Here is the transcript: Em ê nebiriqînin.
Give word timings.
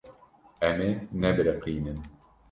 Em 0.69 0.77
ê 0.87 0.91
nebiriqînin. 1.21 1.99